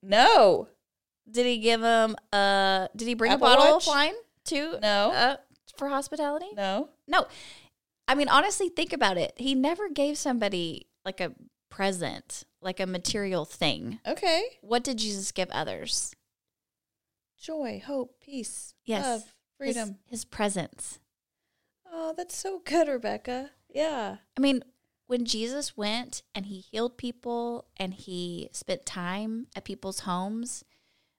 [0.01, 0.67] No.
[1.29, 3.83] Did he give him uh did he bring Apple a bottle Watch?
[3.83, 4.77] of wine too?
[4.81, 5.11] No.
[5.11, 5.35] Uh,
[5.77, 6.47] for hospitality?
[6.57, 6.89] No.
[7.07, 7.27] No.
[8.07, 9.33] I mean honestly think about it.
[9.37, 11.33] He never gave somebody like a
[11.73, 13.99] present, like a material thing.
[14.07, 14.43] Okay.
[14.61, 16.13] What did Jesus give others?
[17.39, 19.03] Joy, hope, peace, Yes.
[19.03, 19.87] love, freedom.
[20.05, 20.99] His, his presence.
[21.91, 23.49] Oh, that's so good, Rebecca.
[23.73, 24.17] Yeah.
[24.37, 24.63] I mean,
[25.07, 30.63] when Jesus went and he healed people and he spent time at people's homes,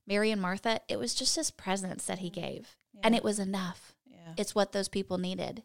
[0.07, 2.77] Mary and Martha, it was just his presence that he gave.
[2.93, 3.01] Yeah.
[3.05, 3.97] And it was enough.
[4.07, 4.35] Yeah.
[4.37, 5.65] It's what those people needed.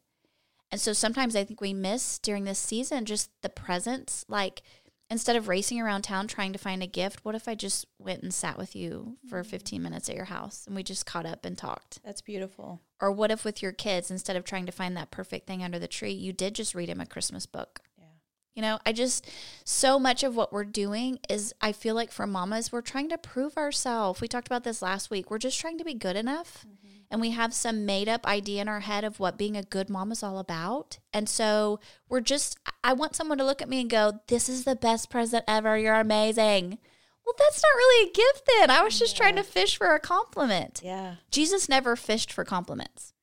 [0.71, 4.23] And so sometimes I think we miss during this season just the presence.
[4.27, 4.61] Like
[5.09, 8.21] instead of racing around town trying to find a gift, what if I just went
[8.21, 9.49] and sat with you for Mm-hmm.
[9.49, 11.99] 15 minutes at your house and we just caught up and talked?
[12.03, 12.81] That's beautiful.
[13.01, 15.79] Or what if with your kids, instead of trying to find that perfect thing under
[15.79, 17.79] the tree, you did just read him a Christmas book?
[17.97, 18.03] Yeah.
[18.53, 19.27] You know, I just,
[19.63, 23.17] so much of what we're doing is, I feel like for mamas, we're trying to
[23.17, 24.21] prove ourselves.
[24.21, 25.31] We talked about this last week.
[25.31, 26.65] We're just trying to be good enough.
[26.67, 26.88] Mm-hmm.
[27.11, 29.89] And we have some made up idea in our head of what being a good
[29.89, 30.99] mom is all about.
[31.11, 34.63] And so we're just, I want someone to look at me and go, This is
[34.63, 35.77] the best present ever.
[35.77, 36.77] You're amazing.
[37.25, 38.71] Well, that's not really a gift then.
[38.71, 40.81] I was just trying to fish for a compliment.
[40.83, 41.15] Yeah.
[41.29, 43.13] Jesus never fished for compliments.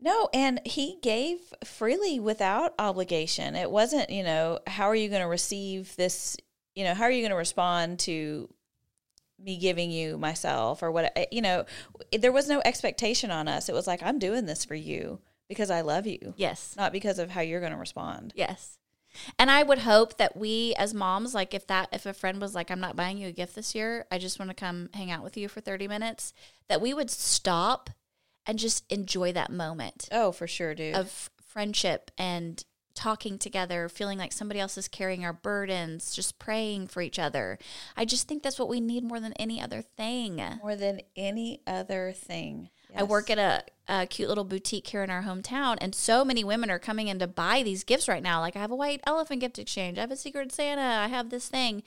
[0.00, 3.54] No, and he gave freely without obligation.
[3.54, 6.36] It wasn't, you know, how are you going to receive this,
[6.74, 8.48] you know, how are you going to respond to
[9.42, 11.64] me giving you myself or what, eh, you know,
[12.16, 13.68] there was no expectation on us.
[13.68, 16.74] It was like, I'm doing this for you because I love you, Yes.
[16.76, 18.32] not because of how you're going to respond.
[18.36, 18.78] Yes.
[19.38, 22.54] And I would hope that we as moms, like if that if a friend was
[22.54, 25.10] like, I'm not buying you a gift this year, I just want to come hang
[25.10, 26.32] out with you for 30 minutes,
[26.68, 27.90] that we would stop
[28.46, 30.94] and just enjoy that moment Oh, for sure, dude.
[30.94, 36.88] of friendship and talking together, feeling like somebody else is carrying our burdens, just praying
[36.88, 37.58] for each other.
[37.96, 40.42] I just think that's what we need more than any other thing.
[40.62, 42.70] More than any other thing.
[42.96, 46.44] I work at a, a cute little boutique here in our hometown, and so many
[46.44, 48.40] women are coming in to buy these gifts right now.
[48.40, 51.30] Like, I have a white elephant gift exchange, I have a secret Santa, I have
[51.30, 51.82] this thing.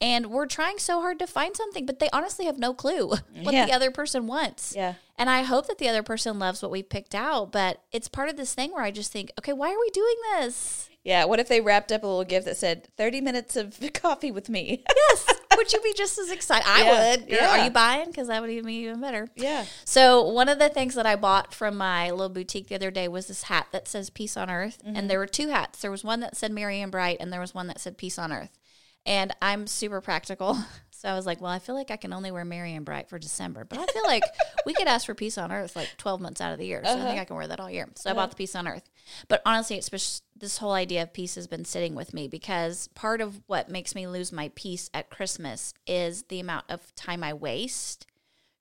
[0.00, 3.08] And we're trying so hard to find something, but they honestly have no clue
[3.42, 3.66] what Yeah.
[3.66, 4.74] the other person wants.
[4.76, 4.94] Yeah.
[5.18, 8.28] And I hope that the other person loves what we picked out, but it's part
[8.28, 10.88] of this thing where I just think, okay, why are we doing this?
[11.04, 11.24] Yeah.
[11.24, 14.48] What if they wrapped up a little gift that said 30 minutes of coffee with
[14.48, 14.84] me?
[15.08, 16.66] Yes, would you be just as excited?
[16.66, 17.28] I Yeah, would.
[17.28, 17.50] yeah.
[17.50, 18.06] Are you buying?
[18.06, 19.28] Because that would even be even better.
[19.36, 19.66] Yeah.
[19.84, 23.08] So one of the things that I bought from my little boutique the other day
[23.08, 24.96] was this hat that says "Peace on Earth," Mm-hmm.
[24.96, 25.80] and there were two hats.
[25.82, 28.18] There was one that said "Merry and Bright," and there was one that said "Peace
[28.18, 28.58] on Earth."
[29.06, 30.58] And I'm super practical,
[31.00, 33.08] so I was like, "Well, I feel like I can only wear Merry and Bright
[33.08, 34.22] for December, but I feel like
[34.66, 36.90] we could ask for Peace on Earth like 12 months out of the year, so
[36.90, 37.06] I Uh-huh.
[37.08, 38.88] think I can wear that all year." So I bought the Peace on Earth.
[39.28, 43.20] But honestly, it's this whole idea of peace has been sitting with me because part
[43.20, 47.32] of what makes me lose my peace at Christmas is the amount of time I
[47.32, 48.06] waste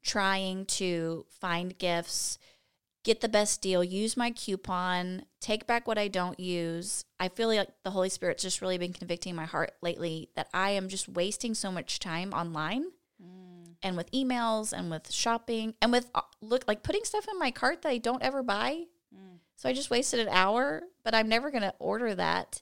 [0.02, 2.40] trying to find gifts,
[3.10, 7.06] get the best deal, use my coupon, take back what I don't use.
[7.20, 10.70] I feel like the Holy Spirit's just really been convicting my heart lately that I
[10.72, 12.86] am just wasting so much time online
[13.82, 17.50] and with emails and with shopping and with uh, look like putting stuff in my
[17.50, 18.84] cart that I don't ever buy.
[19.56, 22.62] So I just wasted an hour, but I'm never going to order that.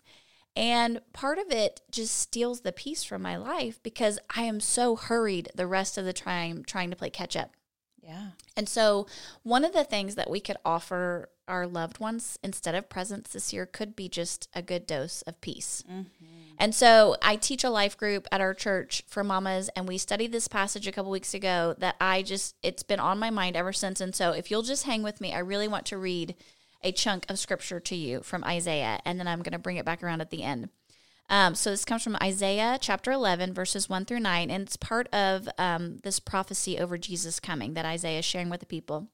[0.56, 4.96] And part of it just steals the peace from my life because I am so
[4.96, 7.52] hurried the rest of the time trying to play catch up.
[8.08, 8.30] Yeah.
[8.56, 9.06] And so,
[9.44, 13.52] one of the things that we could offer our loved ones instead of presents this
[13.52, 15.84] year could be just a good dose of peace.
[15.92, 16.26] Mm-hmm.
[16.58, 20.32] And so, I teach a life group at our church for mamas, and we studied
[20.32, 23.74] this passage a couple weeks ago that I just, it's been on my mind ever
[23.74, 24.00] since.
[24.00, 26.36] And so, if you'll just hang with me, I really want to read
[26.84, 29.86] a chunk of scripture to you from Isaiah, and then I'm going to bring it
[29.86, 30.70] back around at the end.
[31.30, 35.14] Um, so this comes from Isaiah chapter 11, verses 1 through 9, and it's part
[35.14, 39.10] of um, this prophecy over Jesus coming that Isaiah is sharing with the people.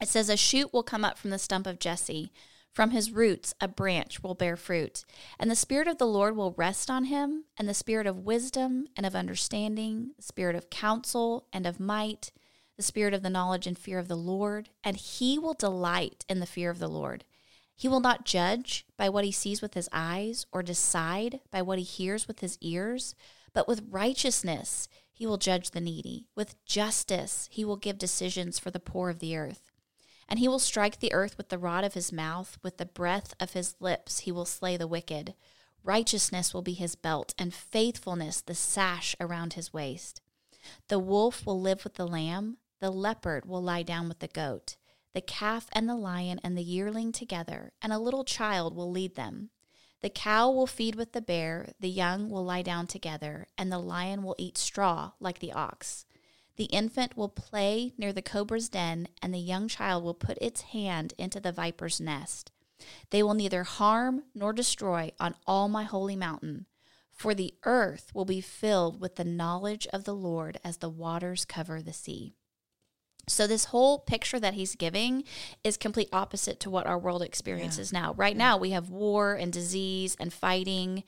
[0.00, 2.32] It says, A shoot will come up from the stump of Jesse.
[2.72, 5.04] From his roots, a branch will bear fruit.
[5.38, 8.88] And the Spirit of the Lord will rest on him, and the Spirit of wisdom
[8.96, 12.32] and of understanding, the Spirit of counsel and of might,
[12.76, 14.70] the Spirit of the knowledge and fear of the Lord.
[14.82, 17.24] And he will delight in the fear of the Lord.
[17.76, 21.78] He will not judge by what he sees with his eyes or decide by what
[21.78, 23.14] he hears with his ears,
[23.52, 26.26] but with righteousness he will judge the needy.
[26.34, 29.72] With justice he will give decisions for the poor of the earth.
[30.28, 33.34] And he will strike the earth with the rod of his mouth, with the breath
[33.38, 35.34] of his lips he will slay the wicked.
[35.82, 40.22] Righteousness will be his belt, and faithfulness the sash around his waist.
[40.88, 44.76] The wolf will live with the lamb, the leopard will lie down with the goat
[45.14, 49.14] the calf and the lion and the yearling together, and a little child will lead
[49.14, 49.50] them.
[50.02, 53.78] The cow will feed with the bear, the young will lie down together, and the
[53.78, 56.04] lion will eat straw like the ox.
[56.56, 60.60] The infant will play near the cobra's den, and the young child will put its
[60.60, 62.50] hand into the viper's nest.
[63.10, 66.66] They will neither harm nor destroy on all my holy mountain,
[67.10, 71.44] for the earth will be filled with the knowledge of the Lord as the waters
[71.44, 72.34] cover the sea.
[73.26, 75.24] So this whole picture that he's giving
[75.62, 78.14] is complete opposite to what our world experiences now.
[78.14, 81.04] Right now we have war and disease and fighting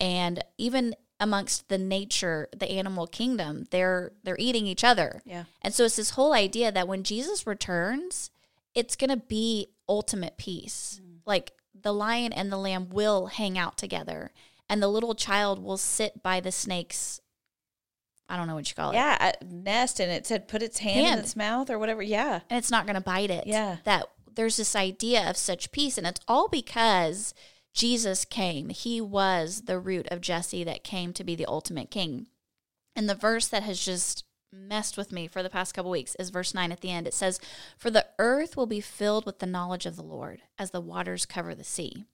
[0.00, 5.20] and even amongst the nature, the animal kingdom, they're they're eating each other.
[5.24, 5.44] Yeah.
[5.62, 8.30] And so it's this whole idea that when Jesus returns,
[8.74, 11.00] it's going to be ultimate peace.
[11.02, 11.18] Mm.
[11.26, 14.32] Like the lion and the lamb will hang out together
[14.68, 17.20] and the little child will sit by the snake's
[18.28, 18.94] I don't know what you call it.
[18.94, 19.32] Yeah.
[19.44, 21.18] nest and it said put its hand, Hand.
[21.18, 22.02] in its mouth or whatever.
[22.02, 22.40] Yeah.
[22.50, 23.46] and it's not going to bite it.
[23.46, 23.78] Yeah.
[23.84, 27.34] That there's this idea of such peace, and it's all because
[27.74, 28.68] Jesus came.
[28.68, 32.26] He was the root of Jesse that came to be the ultimate king.
[32.94, 36.30] And the verse that has just messed with me for the past couple weeks is
[36.30, 37.06] verse 9 at the end.
[37.06, 37.38] It says,
[37.76, 41.26] For the earth will be filled with the knowledge of the Lord as the waters
[41.26, 42.04] cover the sea.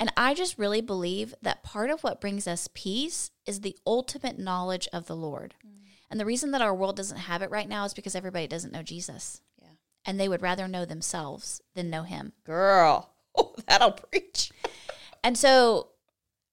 [0.00, 4.38] And I just really believe that part of what brings us peace is the ultimate
[4.38, 5.54] knowledge of the Lord.
[5.66, 5.78] Mm.
[6.10, 8.72] And the reason that our world doesn't have it right now is because everybody doesn't
[8.72, 9.42] know Jesus.
[9.60, 9.68] Yeah.
[10.04, 12.32] And they would rather know themselves than know him.
[12.44, 13.10] Girl.
[13.40, 14.50] Oh, that'll preach.
[15.22, 15.90] And so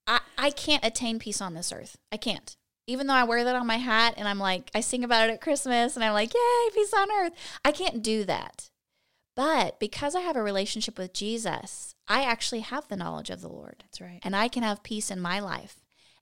[0.06, 1.98] I, I can't attain peace on this earth.
[2.12, 2.56] I can't.
[2.86, 5.34] Even though I wear that on my hat and I'm like, I sing about it
[5.34, 7.34] at Christmas and I'm like, yay, peace on earth.
[7.64, 8.70] I can't do that.
[9.36, 13.50] But because I have a relationship with Jesus, I actually have the knowledge of the
[13.50, 13.78] Lord.
[13.80, 14.20] That's right.
[14.24, 15.78] And I can have peace in my life.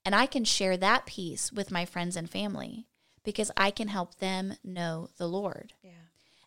[0.05, 2.87] And I can share that peace with my friends and family
[3.23, 5.73] because I can help them know the Lord.
[5.81, 5.91] Yeah.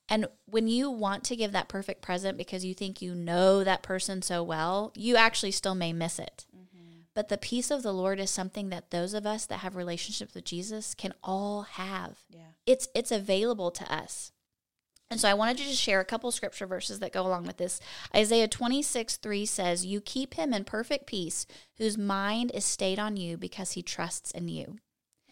[0.08, 3.82] And when you want to give that perfect present because you think you know that
[3.82, 6.46] person so well, you actually still may miss it.
[6.54, 7.00] Mm-hmm.
[7.14, 10.34] But the peace of the Lord is something that those of us that have relationships
[10.34, 12.18] with Jesus can all have.
[12.28, 12.40] Yeah.
[12.66, 14.32] It's it's available to us.
[15.10, 17.58] And so I wanted to just share a couple scripture verses that go along with
[17.58, 17.78] this.
[18.14, 21.46] Isaiah 26, 3 says, You keep him in perfect peace,
[21.78, 24.78] whose mind is stayed on you because he trusts in you.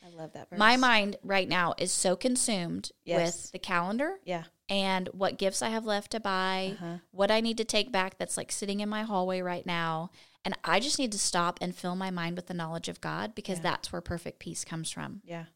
[0.04, 0.58] I love that verse.
[0.58, 3.44] My mind right now is so consumed Yes.
[3.44, 4.44] with the calendar Yeah.
[4.68, 6.98] and what gifts I have left to buy, Uh-huh.
[7.10, 10.10] what I need to take back that's like sitting in my hallway right now,
[10.46, 13.34] And I just need to stop and fill my mind with the knowledge of God
[13.34, 13.62] because Yeah.
[13.62, 15.22] that's where perfect peace comes from.
[15.24, 15.46] Yeah.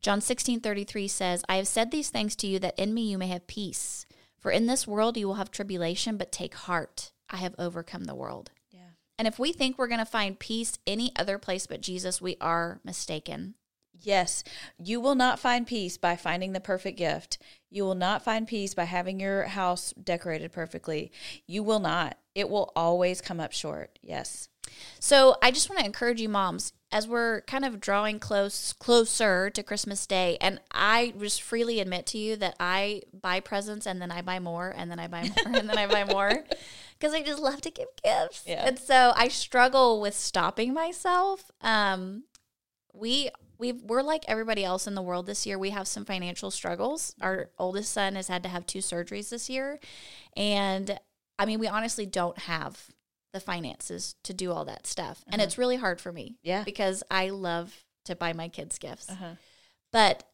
[0.00, 3.28] John 16:33 says, I have said these things to you that in me you may
[3.28, 4.06] have peace.
[4.38, 7.10] For in this world you will have tribulation, but take heart.
[7.28, 8.50] I have overcome the world.
[8.70, 8.90] Yeah.
[9.18, 12.36] And if we think we're going to find peace any other place but Jesus, we
[12.40, 13.54] are mistaken.
[14.02, 14.44] Yes,
[14.78, 17.38] you will not find peace by finding the perfect gift.
[17.70, 21.10] You will not find peace by having your house decorated perfectly.
[21.46, 22.18] You will not.
[22.34, 23.98] It will always come up short.
[24.02, 24.48] Yes.
[25.00, 29.50] So I just want to encourage you, moms, as we're kind of drawing close closer
[29.50, 34.00] to Christmas Day, and I just freely admit to you that I buy presents and
[34.00, 36.44] then I buy more and then I buy more and then I buy more
[36.98, 38.44] because I just love to give gifts.
[38.46, 38.66] Yeah.
[38.66, 41.50] And so I struggle with stopping myself.
[41.60, 42.24] Um,
[42.92, 45.58] we we we're like everybody else in the world this year.
[45.58, 47.14] We have some financial struggles.
[47.20, 49.80] Our oldest son has had to have two surgeries this year,
[50.36, 50.98] and
[51.38, 52.88] I mean, we honestly don't have
[53.32, 56.36] the finances to do all that stuff, and it's really hard for me.
[56.42, 56.62] Yeah.
[56.64, 59.34] because I love to buy my kids gifts, Uh-huh.
[59.92, 60.24] but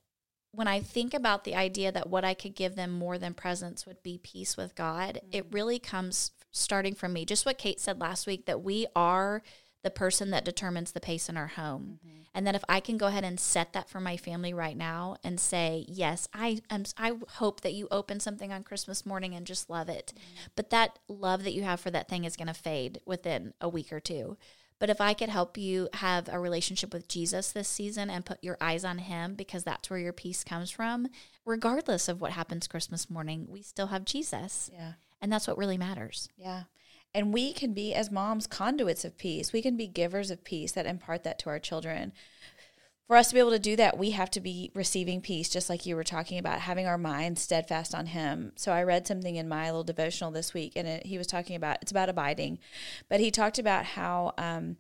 [0.55, 3.87] when I think about the idea that what I could give them more than presents
[3.87, 7.25] would be peace with God, it really comes starting from me.
[7.25, 9.43] Just what Kate said last week that we are
[9.83, 11.99] the person that determines the pace in our home.
[11.99, 12.19] Mm-hmm.
[12.35, 15.17] And that if I can go ahead and set that for my family right now
[15.23, 19.47] and say, yes, I am I hope that you open something on Christmas morning and
[19.47, 20.15] just love it.
[20.17, 20.47] Mm-hmm.
[20.57, 23.69] But that love that you have for that thing is going to fade within a
[23.69, 24.39] week or two.
[24.79, 28.43] But if I could help you have a relationship with Jesus this season and put
[28.43, 31.07] your eyes on him because that's where your peace comes from,
[31.45, 34.71] regardless of what happens Christmas morning, we still have Jesus.
[34.73, 34.95] Yeah.
[35.21, 36.29] And that's what really matters.
[36.37, 36.65] Yeah.
[37.15, 39.53] And we can be, as moms, conduits of peace.
[39.53, 42.13] We can be givers of peace that impart that to our children.
[43.07, 45.69] For us to be able to do that, we have to be receiving peace, just
[45.69, 48.53] like you were talking about, having our minds steadfast on Him.
[48.57, 51.55] So I read something in my little devotional this week, and it, he was talking
[51.55, 52.59] about it's about abiding,
[53.11, 54.79] but he talked about how um,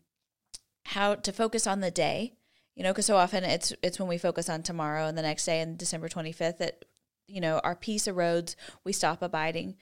[0.86, 2.32] how to focus on the day.
[2.74, 5.44] You know, because so often it's it's when we focus on tomorrow and the next
[5.44, 6.86] day and December twenty fifth that
[7.28, 8.54] you know our peace erodes.
[8.82, 9.76] We stop abiding.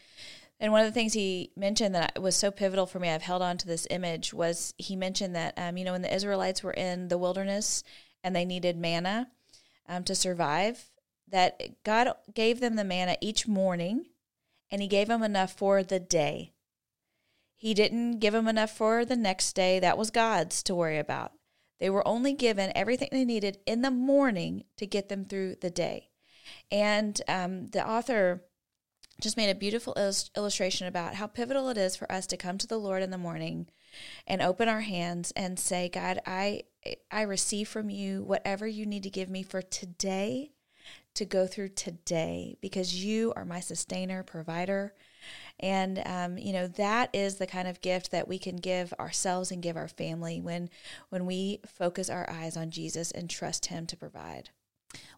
[0.61, 3.41] And one of the things he mentioned that was so pivotal for me, I've held
[3.41, 6.75] on to this image, was he mentioned that, um, you know, when the Israelites were
[6.75, 7.83] in the wilderness
[8.23, 9.31] and they needed manna
[9.89, 10.91] um, to survive,
[11.29, 14.07] that God gave them the manna each morning
[14.71, 16.53] and he gave them enough for the day.
[17.57, 19.81] He didn't give them enough for the next day.
[19.81, 21.33] That was God's to worry about.
[21.79, 25.71] They were only given everything they needed in the morning to get them through the
[25.71, 26.11] day.
[26.71, 28.45] And um, the author
[29.21, 32.59] just made a beautiful illus- illustration about how pivotal it is for us to come
[32.59, 33.69] to the Lord in the morning
[34.27, 36.65] and open our hands and say, God, I
[37.11, 40.53] I receive from you whatever you need to give me for today
[41.15, 44.95] to go through today because you are my sustainer, provider.
[45.59, 49.51] And um, you know that is the kind of gift that we can give ourselves
[49.51, 50.71] and give our family when
[51.11, 54.51] when we focus our eyes on Jesus and trust Him to provide.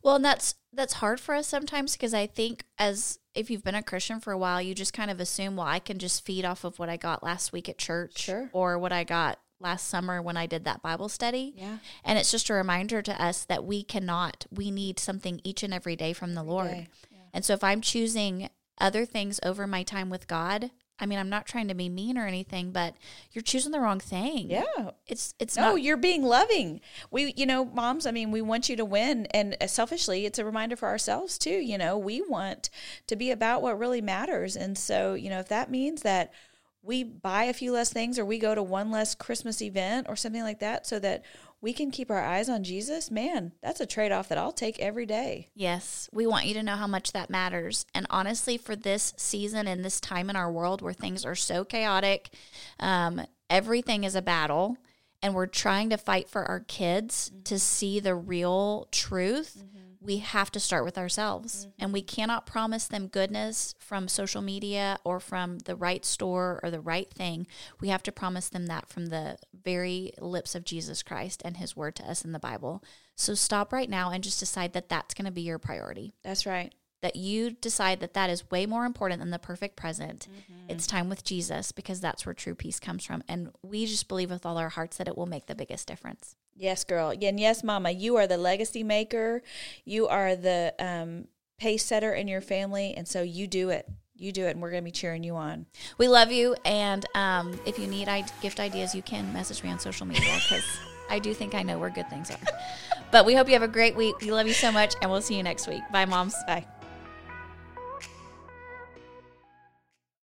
[0.02, 3.74] Well, and that's that's hard for us sometimes because I think as if you've been
[3.74, 6.44] a Christian for a while, you just kind of assume, well, I can just feed
[6.44, 8.50] off of what I got last week at church Sure.
[8.52, 11.54] or what I got last summer when I did that Bible study.
[11.56, 11.78] Yeah.
[12.04, 14.46] And it's just a reminder to us that we cannot.
[14.50, 16.70] We need something each and every day from the Lord.
[16.70, 16.88] day.
[17.32, 20.70] And so if I'm choosing other things over my time with God,
[21.02, 22.94] I mean, I'm not trying to be mean or anything, but
[23.32, 24.48] you're choosing the wrong thing.
[24.48, 24.92] Yeah.
[25.08, 26.80] It's it's No, not you're being loving.
[27.10, 29.26] We, you know, moms, I mean, we want you to win.
[29.32, 31.50] And uh, selfishly, it's a reminder for ourselves too.
[31.50, 32.70] You know, we want
[33.08, 34.54] to be about what really matters.
[34.54, 36.32] And so, you know, if that means that
[36.82, 40.14] we buy a few less things or we go to one less Christmas event or
[40.14, 41.24] something like that so that
[41.62, 44.80] we can keep our eyes on Jesus, man, that's a trade off that I'll take
[44.80, 45.48] every day.
[45.54, 47.86] Yes, we want you to know how much that matters.
[47.94, 51.64] And honestly, for this season and this time in our world where things are so
[51.64, 52.30] chaotic,
[52.80, 54.76] um, everything is a battle,
[55.22, 59.62] and we're trying to fight for our kids to see the real truth.
[60.04, 61.68] We have to start with ourselves.
[61.78, 62.14] And we mm-hmm.
[62.14, 67.10] cannot promise them goodness from social media or from the right store or the right
[67.12, 67.46] thing.
[67.80, 71.76] We have to promise them that from the very lips of Jesus Christ and his
[71.76, 72.82] word to us in the Bible.
[73.14, 76.14] So stop right now and just decide that that's going to be your priority.
[76.22, 76.74] That's right.
[77.02, 80.28] That you decide that that is way more important than the perfect present.
[80.68, 83.22] It's time with Jesus because that's where true peace comes from.
[83.28, 86.36] And we just believe with all our hearts that it will make the biggest difference.
[86.56, 87.10] Yes, girl.
[87.10, 89.42] And yes, mama, you are the legacy maker.
[89.84, 91.26] You are the um,
[91.58, 92.94] pace setter in your family.
[92.96, 93.86] And so you do it.
[94.14, 94.50] You do it.
[94.50, 95.66] And we're going to be cheering you on.
[95.98, 96.54] We love you.
[96.64, 100.22] And um, if you need I- gift ideas, you can message me on social media
[100.48, 100.64] because
[101.10, 102.38] I do think I know where good things are.
[103.10, 104.20] But we hope you have a great week.
[104.20, 104.94] We love you so much.
[105.02, 105.82] And we'll see you next week.
[105.90, 106.34] Bye, moms.
[106.46, 106.64] Bye.